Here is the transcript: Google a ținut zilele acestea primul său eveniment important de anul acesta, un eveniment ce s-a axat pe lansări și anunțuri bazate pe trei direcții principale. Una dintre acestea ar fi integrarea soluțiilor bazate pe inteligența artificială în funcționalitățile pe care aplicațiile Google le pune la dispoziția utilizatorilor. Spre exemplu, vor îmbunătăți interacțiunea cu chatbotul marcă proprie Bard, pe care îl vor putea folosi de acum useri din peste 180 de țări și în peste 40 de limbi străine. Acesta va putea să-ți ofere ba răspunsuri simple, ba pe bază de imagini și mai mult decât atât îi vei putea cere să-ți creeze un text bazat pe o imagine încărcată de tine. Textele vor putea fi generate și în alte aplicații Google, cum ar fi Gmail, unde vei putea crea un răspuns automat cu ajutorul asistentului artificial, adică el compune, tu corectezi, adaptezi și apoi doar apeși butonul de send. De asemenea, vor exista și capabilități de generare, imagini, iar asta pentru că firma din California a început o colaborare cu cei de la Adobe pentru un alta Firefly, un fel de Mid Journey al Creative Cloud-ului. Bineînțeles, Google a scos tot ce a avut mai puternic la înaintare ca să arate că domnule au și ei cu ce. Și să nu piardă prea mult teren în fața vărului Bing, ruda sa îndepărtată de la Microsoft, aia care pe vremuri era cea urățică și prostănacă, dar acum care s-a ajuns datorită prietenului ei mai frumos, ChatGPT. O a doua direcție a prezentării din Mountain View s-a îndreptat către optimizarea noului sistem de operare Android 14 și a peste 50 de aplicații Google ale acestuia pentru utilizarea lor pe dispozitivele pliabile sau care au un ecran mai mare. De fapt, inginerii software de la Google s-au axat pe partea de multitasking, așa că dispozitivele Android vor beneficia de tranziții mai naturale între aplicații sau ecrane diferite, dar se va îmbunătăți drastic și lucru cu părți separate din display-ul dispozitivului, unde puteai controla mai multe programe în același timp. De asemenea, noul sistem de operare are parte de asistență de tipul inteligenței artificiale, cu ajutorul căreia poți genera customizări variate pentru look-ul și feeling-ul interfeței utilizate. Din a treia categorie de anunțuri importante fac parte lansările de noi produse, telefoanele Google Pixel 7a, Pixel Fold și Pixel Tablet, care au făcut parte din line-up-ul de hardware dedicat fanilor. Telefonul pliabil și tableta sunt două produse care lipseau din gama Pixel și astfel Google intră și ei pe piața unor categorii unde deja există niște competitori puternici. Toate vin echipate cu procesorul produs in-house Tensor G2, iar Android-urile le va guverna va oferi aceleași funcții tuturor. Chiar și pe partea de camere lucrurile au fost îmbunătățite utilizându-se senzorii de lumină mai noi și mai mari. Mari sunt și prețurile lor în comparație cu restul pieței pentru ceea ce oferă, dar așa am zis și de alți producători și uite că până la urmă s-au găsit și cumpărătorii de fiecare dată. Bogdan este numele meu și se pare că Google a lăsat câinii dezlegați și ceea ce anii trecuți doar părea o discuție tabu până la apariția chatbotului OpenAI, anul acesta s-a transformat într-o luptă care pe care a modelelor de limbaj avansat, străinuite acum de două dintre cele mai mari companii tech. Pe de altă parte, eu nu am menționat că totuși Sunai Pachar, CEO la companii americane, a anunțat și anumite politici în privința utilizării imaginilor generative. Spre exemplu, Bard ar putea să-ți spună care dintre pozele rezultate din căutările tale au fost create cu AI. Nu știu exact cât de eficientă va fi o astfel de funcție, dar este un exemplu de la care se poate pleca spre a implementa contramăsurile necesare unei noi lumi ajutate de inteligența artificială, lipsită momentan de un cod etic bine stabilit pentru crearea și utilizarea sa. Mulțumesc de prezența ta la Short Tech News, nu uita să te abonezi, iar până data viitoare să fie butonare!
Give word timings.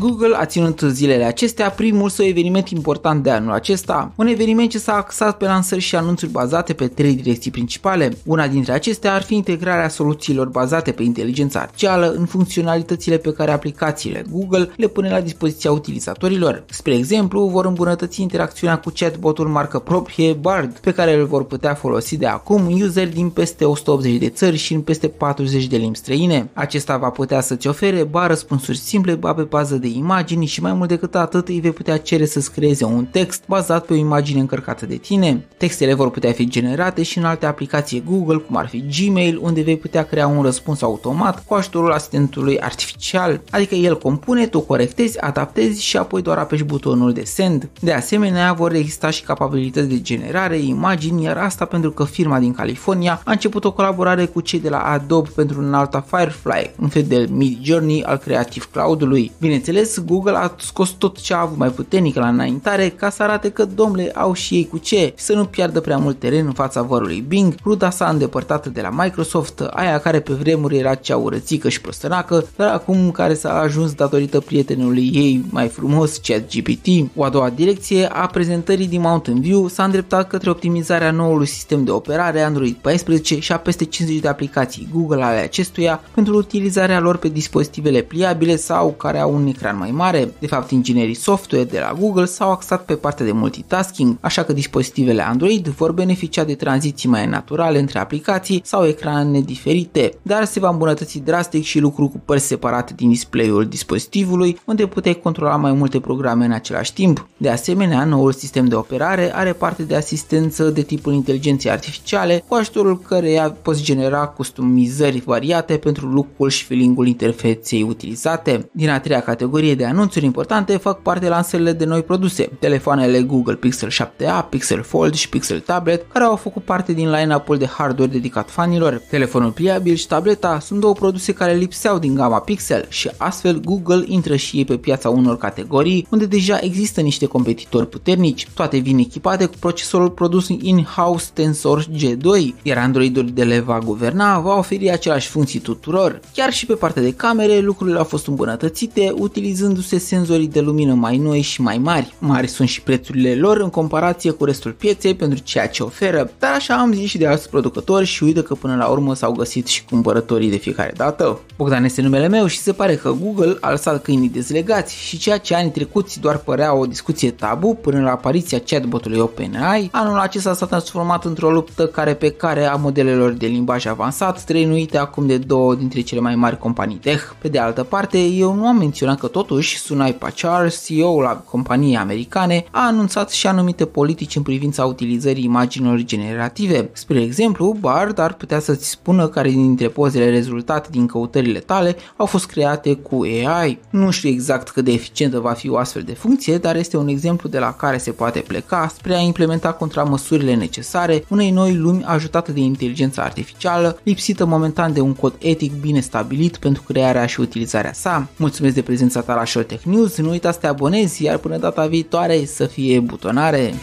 Google 0.00 0.36
a 0.36 0.44
ținut 0.44 0.80
zilele 0.80 1.24
acestea 1.24 1.70
primul 1.70 2.08
său 2.08 2.26
eveniment 2.26 2.68
important 2.68 3.22
de 3.22 3.30
anul 3.30 3.52
acesta, 3.52 4.12
un 4.16 4.26
eveniment 4.26 4.70
ce 4.70 4.78
s-a 4.78 4.96
axat 4.96 5.36
pe 5.36 5.44
lansări 5.44 5.80
și 5.80 5.96
anunțuri 5.96 6.30
bazate 6.30 6.72
pe 6.72 6.86
trei 6.86 7.14
direcții 7.14 7.50
principale. 7.50 8.16
Una 8.24 8.48
dintre 8.48 8.72
acestea 8.72 9.14
ar 9.14 9.22
fi 9.22 9.34
integrarea 9.34 9.88
soluțiilor 9.88 10.48
bazate 10.48 10.92
pe 10.92 11.02
inteligența 11.02 11.60
artificială 11.60 12.14
în 12.16 12.24
funcționalitățile 12.24 13.16
pe 13.16 13.32
care 13.32 13.50
aplicațiile 13.50 14.24
Google 14.30 14.70
le 14.76 14.86
pune 14.86 15.10
la 15.10 15.20
dispoziția 15.20 15.72
utilizatorilor. 15.72 16.64
Spre 16.70 16.94
exemplu, 16.94 17.46
vor 17.46 17.64
îmbunătăți 17.64 18.20
interacțiunea 18.20 18.78
cu 18.78 18.92
chatbotul 18.94 19.48
marcă 19.48 19.78
proprie 19.78 20.32
Bard, 20.32 20.78
pe 20.78 20.92
care 20.92 21.14
îl 21.14 21.26
vor 21.26 21.44
putea 21.44 21.74
folosi 21.74 22.16
de 22.16 22.26
acum 22.26 22.80
useri 22.80 23.14
din 23.14 23.30
peste 23.30 23.64
180 23.64 24.18
de 24.18 24.28
țări 24.28 24.56
și 24.56 24.74
în 24.74 24.80
peste 24.80 25.08
40 25.08 25.66
de 25.66 25.76
limbi 25.76 25.96
străine. 25.96 26.50
Acesta 26.52 26.96
va 26.96 27.10
putea 27.10 27.40
să-ți 27.40 27.66
ofere 27.66 28.04
ba 28.04 28.26
răspunsuri 28.26 28.78
simple, 28.78 29.14
ba 29.14 29.34
pe 29.34 29.42
bază 29.42 29.76
de 29.76 29.88
imagini 29.96 30.46
și 30.46 30.62
mai 30.62 30.72
mult 30.72 30.88
decât 30.88 31.14
atât 31.14 31.48
îi 31.48 31.60
vei 31.60 31.72
putea 31.72 31.96
cere 31.96 32.26
să-ți 32.26 32.52
creeze 32.52 32.84
un 32.84 33.04
text 33.04 33.42
bazat 33.46 33.84
pe 33.86 33.92
o 33.92 33.96
imagine 33.96 34.40
încărcată 34.40 34.86
de 34.86 34.96
tine. 34.96 35.46
Textele 35.56 35.94
vor 35.94 36.10
putea 36.10 36.32
fi 36.32 36.48
generate 36.48 37.02
și 37.02 37.18
în 37.18 37.24
alte 37.24 37.46
aplicații 37.46 38.02
Google, 38.06 38.36
cum 38.36 38.56
ar 38.56 38.68
fi 38.68 38.84
Gmail, 38.96 39.38
unde 39.42 39.62
vei 39.62 39.76
putea 39.76 40.04
crea 40.04 40.26
un 40.26 40.42
răspuns 40.42 40.82
automat 40.82 41.44
cu 41.46 41.54
ajutorul 41.54 41.92
asistentului 41.92 42.60
artificial, 42.60 43.40
adică 43.50 43.74
el 43.74 43.98
compune, 43.98 44.46
tu 44.46 44.60
corectezi, 44.60 45.20
adaptezi 45.20 45.82
și 45.82 45.96
apoi 45.96 46.22
doar 46.22 46.38
apeși 46.38 46.64
butonul 46.64 47.12
de 47.12 47.22
send. 47.24 47.68
De 47.80 47.92
asemenea, 47.92 48.52
vor 48.52 48.72
exista 48.72 49.10
și 49.10 49.22
capabilități 49.22 49.88
de 49.88 50.00
generare, 50.00 50.58
imagini, 50.58 51.22
iar 51.22 51.36
asta 51.36 51.64
pentru 51.64 51.90
că 51.90 52.04
firma 52.04 52.38
din 52.38 52.52
California 52.52 53.20
a 53.24 53.30
început 53.30 53.64
o 53.64 53.72
colaborare 53.72 54.24
cu 54.24 54.40
cei 54.40 54.60
de 54.60 54.68
la 54.68 54.78
Adobe 54.78 55.30
pentru 55.34 55.60
un 55.60 55.74
alta 55.74 56.04
Firefly, 56.06 56.70
un 56.80 56.88
fel 56.88 57.04
de 57.08 57.26
Mid 57.30 57.58
Journey 57.62 58.02
al 58.02 58.16
Creative 58.16 58.64
Cloud-ului. 58.70 59.32
Bineînțeles, 59.40 59.79
Google 60.06 60.36
a 60.36 60.54
scos 60.58 60.90
tot 60.90 61.20
ce 61.20 61.34
a 61.34 61.40
avut 61.40 61.56
mai 61.56 61.68
puternic 61.68 62.14
la 62.14 62.28
înaintare 62.28 62.88
ca 62.88 63.10
să 63.10 63.22
arate 63.22 63.50
că 63.50 63.64
domnule 63.64 64.10
au 64.14 64.32
și 64.32 64.54
ei 64.54 64.68
cu 64.68 64.78
ce. 64.78 65.12
Și 65.16 65.24
să 65.24 65.32
nu 65.32 65.44
piardă 65.44 65.80
prea 65.80 65.96
mult 65.96 66.18
teren 66.18 66.46
în 66.46 66.52
fața 66.52 66.82
vărului 66.82 67.24
Bing, 67.28 67.54
ruda 67.64 67.90
sa 67.90 68.08
îndepărtată 68.08 68.68
de 68.68 68.80
la 68.80 68.90
Microsoft, 69.02 69.60
aia 69.60 69.98
care 69.98 70.20
pe 70.20 70.32
vremuri 70.32 70.76
era 70.76 70.94
cea 70.94 71.16
urățică 71.16 71.68
și 71.68 71.80
prostănacă, 71.80 72.46
dar 72.56 72.68
acum 72.68 73.10
care 73.10 73.34
s-a 73.34 73.60
ajuns 73.60 73.92
datorită 73.92 74.40
prietenului 74.40 75.10
ei 75.14 75.44
mai 75.50 75.68
frumos, 75.68 76.16
ChatGPT. 76.16 76.86
O 77.14 77.24
a 77.24 77.28
doua 77.28 77.50
direcție 77.50 78.06
a 78.06 78.26
prezentării 78.26 78.86
din 78.86 79.00
Mountain 79.00 79.40
View 79.40 79.68
s-a 79.68 79.84
îndreptat 79.84 80.28
către 80.28 80.50
optimizarea 80.50 81.10
noului 81.10 81.46
sistem 81.46 81.84
de 81.84 81.90
operare 81.90 82.40
Android 82.40 82.74
14 82.74 83.38
și 83.40 83.52
a 83.52 83.58
peste 83.58 83.84
50 83.84 84.20
de 84.20 84.28
aplicații 84.28 84.88
Google 84.92 85.22
ale 85.22 85.38
acestuia 85.38 86.00
pentru 86.14 86.36
utilizarea 86.36 87.00
lor 87.00 87.16
pe 87.16 87.28
dispozitivele 87.28 88.00
pliabile 88.00 88.56
sau 88.56 88.90
care 88.90 89.18
au 89.18 89.34
un 89.34 89.46
ecran 89.46 89.69
mai 89.76 89.90
mare. 89.90 90.32
De 90.38 90.46
fapt, 90.46 90.70
inginerii 90.70 91.14
software 91.14 91.64
de 91.64 91.78
la 91.78 91.96
Google 92.00 92.24
s-au 92.24 92.50
axat 92.50 92.84
pe 92.84 92.94
partea 92.94 93.24
de 93.24 93.32
multitasking, 93.32 94.16
așa 94.20 94.42
că 94.42 94.52
dispozitivele 94.52 95.22
Android 95.22 95.68
vor 95.68 95.92
beneficia 95.92 96.44
de 96.44 96.54
tranziții 96.54 97.08
mai 97.08 97.26
naturale 97.26 97.78
între 97.78 97.98
aplicații 97.98 98.60
sau 98.64 98.86
ecrane 98.86 99.40
diferite, 99.40 100.12
dar 100.22 100.44
se 100.44 100.60
va 100.60 100.68
îmbunătăți 100.68 101.18
drastic 101.18 101.62
și 101.62 101.78
lucru 101.78 102.08
cu 102.08 102.22
părți 102.24 102.46
separate 102.46 102.92
din 102.96 103.08
display-ul 103.08 103.66
dispozitivului, 103.66 104.58
unde 104.66 104.86
puteai 104.86 105.20
controla 105.22 105.56
mai 105.56 105.72
multe 105.72 106.00
programe 106.00 106.44
în 106.44 106.52
același 106.52 106.92
timp. 106.92 107.28
De 107.36 107.48
asemenea, 107.48 108.04
noul 108.04 108.32
sistem 108.32 108.64
de 108.64 108.74
operare 108.74 109.34
are 109.34 109.52
parte 109.52 109.82
de 109.82 109.96
asistență 109.96 110.70
de 110.70 110.82
tipul 110.82 111.12
inteligenței 111.12 111.70
artificiale, 111.70 112.44
cu 112.48 112.54
ajutorul 112.54 112.98
căreia 112.98 113.50
poți 113.62 113.82
genera 113.82 114.26
customizări 114.26 115.22
variate 115.24 115.76
pentru 115.76 116.12
look-ul 116.12 116.48
și 116.48 116.64
feeling-ul 116.64 117.06
interfeței 117.06 117.82
utilizate. 117.82 118.70
Din 118.72 118.88
a 118.88 119.00
treia 119.00 119.20
categorie 119.20 119.48
de 119.58 119.84
anunțuri 119.84 120.24
importante 120.24 120.76
fac 120.76 121.02
parte 121.02 121.28
lansările 121.28 121.72
de 121.72 121.84
noi 121.84 122.02
produse, 122.02 122.50
telefoanele 122.58 123.22
Google 123.22 123.54
Pixel 123.54 123.90
7a, 123.90 124.48
Pixel 124.48 124.82
Fold 124.82 125.14
și 125.14 125.28
Pixel 125.28 125.60
Tablet, 125.60 126.04
care 126.12 126.24
au 126.24 126.36
făcut 126.36 126.64
parte 126.64 126.92
din 126.92 127.10
line-up-ul 127.10 127.58
de 127.58 127.66
hardware 127.66 128.10
dedicat 128.10 128.50
fanilor. 128.50 129.02
Telefonul 129.10 129.50
pliabil 129.50 129.94
și 129.94 130.06
tableta 130.06 130.58
sunt 130.58 130.80
două 130.80 130.92
produse 130.92 131.32
care 131.32 131.54
lipseau 131.54 131.98
din 131.98 132.14
gama 132.14 132.38
Pixel 132.38 132.86
și 132.88 133.10
astfel 133.16 133.60
Google 133.60 134.04
intră 134.06 134.36
și 134.36 134.56
ei 134.56 134.64
pe 134.64 134.76
piața 134.76 135.08
unor 135.08 135.38
categorii 135.38 136.06
unde 136.10 136.26
deja 136.26 136.58
există 136.60 137.00
niște 137.00 137.26
competitori 137.26 137.88
puternici. 137.88 138.48
Toate 138.54 138.78
vin 138.78 138.98
echipate 138.98 139.46
cu 139.46 139.54
procesorul 139.58 140.10
produs 140.10 140.48
in-house 140.48 141.30
Tensor 141.32 141.84
G2, 141.84 142.54
iar 142.62 142.78
Android-urile 142.78 143.44
le 143.44 143.60
va 143.60 143.78
guverna 143.78 144.38
va 144.38 144.58
oferi 144.58 144.90
aceleași 144.90 145.28
funcții 145.28 145.60
tuturor. 145.60 146.20
Chiar 146.34 146.52
și 146.52 146.66
pe 146.66 146.74
partea 146.74 147.02
de 147.02 147.12
camere 147.12 147.58
lucrurile 147.58 147.98
au 147.98 148.04
fost 148.04 148.26
îmbunătățite 148.26 149.12
utilizându-se 149.40 149.98
senzorii 149.98 150.48
de 150.48 150.60
lumină 150.60 150.94
mai 150.94 151.16
noi 151.16 151.40
și 151.40 151.60
mai 151.60 151.78
mari. 151.78 152.14
Mari 152.18 152.46
sunt 152.46 152.68
și 152.68 152.82
prețurile 152.82 153.34
lor 153.34 153.56
în 153.56 153.70
comparație 153.70 154.30
cu 154.30 154.44
restul 154.44 154.72
pieței 154.72 155.14
pentru 155.14 155.38
ceea 155.38 155.68
ce 155.68 155.82
oferă, 155.82 156.30
dar 156.38 156.54
așa 156.54 156.74
am 156.74 156.92
zis 156.92 157.08
și 157.08 157.18
de 157.18 157.26
alți 157.26 157.48
producători 157.48 158.06
și 158.06 158.22
uite 158.22 158.42
că 158.42 158.54
până 158.54 158.76
la 158.76 158.86
urmă 158.86 159.14
s-au 159.14 159.32
găsit 159.32 159.66
și 159.66 159.84
cumpărătorii 159.84 160.50
de 160.50 160.56
fiecare 160.56 160.92
dată. 160.96 161.40
Bogdan 161.56 161.84
este 161.84 162.02
numele 162.02 162.28
meu 162.28 162.46
și 162.46 162.58
se 162.58 162.72
pare 162.72 162.96
că 162.96 163.14
Google 163.22 163.56
a 163.60 163.70
lăsat 163.70 164.02
câinii 164.02 164.28
dezlegați 164.28 164.94
și 164.94 165.18
ceea 165.18 165.38
ce 165.38 165.54
anii 165.54 165.70
trecuți 165.70 166.20
doar 166.20 166.36
părea 166.36 166.74
o 166.74 166.86
discuție 166.86 167.30
tabu 167.30 167.74
până 167.74 168.00
la 168.00 168.10
apariția 168.10 168.60
chatbotului 168.66 169.18
OpenAI, 169.18 169.88
anul 169.92 170.18
acesta 170.18 170.54
s-a 170.54 170.66
transformat 170.66 171.24
într-o 171.24 171.50
luptă 171.50 171.86
care 171.86 172.14
pe 172.14 172.30
care 172.30 172.64
a 172.64 172.74
modelelor 172.74 173.30
de 173.30 173.46
limbaj 173.46 173.86
avansat, 173.86 174.38
străinuite 174.38 174.98
acum 174.98 175.26
de 175.26 175.38
două 175.38 175.74
dintre 175.74 176.00
cele 176.00 176.20
mai 176.20 176.34
mari 176.34 176.58
companii 176.58 176.96
tech. 176.96 177.22
Pe 177.38 177.48
de 177.48 177.58
altă 177.58 177.82
parte, 177.82 178.18
eu 178.24 178.54
nu 178.54 178.66
am 178.66 178.76
menționat 178.76 179.18
că 179.18 179.26
totuși 179.30 179.78
Sunai 179.78 180.14
Pachar, 180.14 180.72
CEO 180.86 181.20
la 181.20 181.36
companii 181.36 181.96
americane, 181.96 182.64
a 182.70 182.86
anunțat 182.86 183.30
și 183.30 183.46
anumite 183.46 183.84
politici 183.84 184.36
în 184.36 184.42
privința 184.42 184.84
utilizării 184.84 185.44
imaginilor 185.44 186.02
generative. 186.02 186.90
Spre 186.92 187.20
exemplu, 187.22 187.76
Bard 187.80 188.18
ar 188.18 188.32
putea 188.32 188.60
să-ți 188.60 188.88
spună 188.88 189.28
care 189.28 189.50
dintre 189.50 189.88
pozele 189.88 190.30
rezultate 190.30 190.88
din 190.90 191.06
căutările 191.06 191.58
tale 191.58 191.96
au 192.16 192.26
fost 192.26 192.46
create 192.46 192.94
cu 192.94 193.22
AI. 193.22 193.78
Nu 193.90 194.10
știu 194.10 194.28
exact 194.28 194.68
cât 194.70 194.84
de 194.84 194.92
eficientă 194.92 195.38
va 195.38 195.52
fi 195.52 195.68
o 195.68 195.76
astfel 195.76 196.02
de 196.02 196.12
funcție, 196.12 196.58
dar 196.58 196.76
este 196.76 196.96
un 196.96 197.08
exemplu 197.08 197.48
de 197.48 197.58
la 197.58 197.72
care 197.72 197.98
se 197.98 198.10
poate 198.10 198.38
pleca 198.40 198.92
spre 198.94 199.14
a 199.14 199.18
implementa 199.18 199.72
contramăsurile 199.72 200.54
necesare 200.54 201.24
unei 201.28 201.50
noi 201.50 201.74
lumi 201.74 202.04
ajutate 202.04 202.52
de 202.52 202.60
inteligența 202.60 203.22
artificială, 203.22 203.98
lipsită 204.02 204.44
momentan 204.44 204.92
de 204.92 205.00
un 205.00 205.14
cod 205.14 205.34
etic 205.38 205.80
bine 205.80 206.00
stabilit 206.00 206.56
pentru 206.56 206.82
crearea 206.82 207.26
și 207.26 207.40
utilizarea 207.40 207.92
sa. 207.92 208.28
Mulțumesc 208.36 208.74
de 208.74 208.82
prezența 208.82 209.19
ta 209.20 209.34
la 209.34 209.44
Short 209.44 209.68
Tech 209.68 209.82
News, 209.84 210.16
nu 210.16 210.30
uita 210.30 210.52
să 210.52 210.58
te 210.58 210.66
abonezi, 210.66 211.24
iar 211.24 211.36
până 211.36 211.56
data 211.56 211.86
viitoare 211.86 212.44
să 212.44 212.66
fie 212.66 213.00
butonare! 213.00 213.74